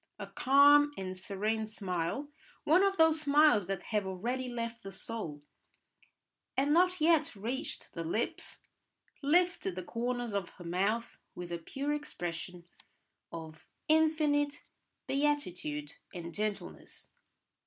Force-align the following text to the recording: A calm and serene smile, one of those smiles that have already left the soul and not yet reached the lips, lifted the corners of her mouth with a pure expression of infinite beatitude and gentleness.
A 0.17 0.25
calm 0.25 0.91
and 0.97 1.15
serene 1.15 1.67
smile, 1.67 2.27
one 2.63 2.81
of 2.81 2.97
those 2.97 3.21
smiles 3.21 3.67
that 3.67 3.83
have 3.93 4.07
already 4.07 4.49
left 4.49 4.81
the 4.81 4.91
soul 4.91 5.43
and 6.57 6.73
not 6.73 6.99
yet 6.99 7.35
reached 7.35 7.93
the 7.93 8.03
lips, 8.03 8.63
lifted 9.21 9.75
the 9.75 9.83
corners 9.83 10.33
of 10.33 10.49
her 10.57 10.63
mouth 10.63 11.19
with 11.35 11.51
a 11.51 11.59
pure 11.59 11.93
expression 11.93 12.67
of 13.31 13.67
infinite 13.87 14.63
beatitude 15.05 15.93
and 16.15 16.33
gentleness. 16.33 17.11